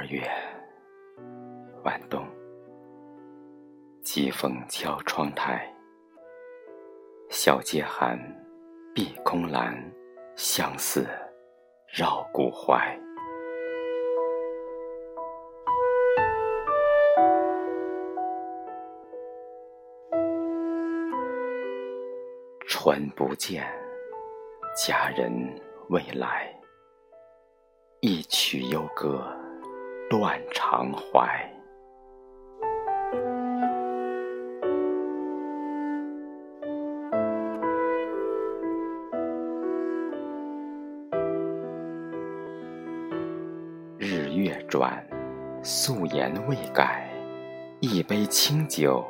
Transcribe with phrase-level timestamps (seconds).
[0.00, 0.22] 二月
[1.84, 2.26] 晚冬，
[4.02, 5.70] 疾风敲窗台，
[7.28, 8.18] 小街寒，
[8.94, 9.78] 碧空蓝，
[10.36, 11.06] 相思
[11.86, 12.98] 绕骨怀。
[22.66, 23.70] 船不见，
[24.74, 25.30] 佳人
[25.90, 26.50] 未来。
[28.00, 29.30] 一曲幽歌。
[30.10, 31.48] 断肠怀。
[43.98, 45.00] 日月转，
[45.62, 47.08] 素颜未改，
[47.78, 49.06] 一杯清酒，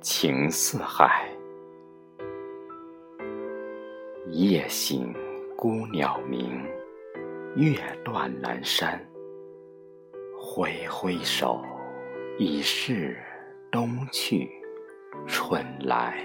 [0.00, 1.28] 情似海。
[4.32, 5.14] 夜醒
[5.56, 6.66] 孤鸟鸣，
[7.54, 9.00] 月断南山。
[10.50, 11.62] 挥挥手，
[12.38, 13.18] 已是
[13.70, 14.48] 冬去
[15.26, 16.24] 春来。